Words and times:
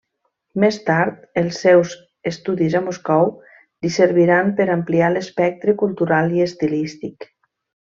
Més 0.61 0.77
tard, 0.85 1.19
els 1.41 1.59
seus 1.65 1.91
estudis 2.31 2.79
a 2.81 2.81
Moscou 2.87 3.29
li 3.39 3.95
serviran 4.01 4.53
per 4.61 4.71
ampliar 4.81 5.15
l'espectre 5.17 5.81
cultural 5.87 6.39
i 6.41 6.47
estilístic. 6.51 7.35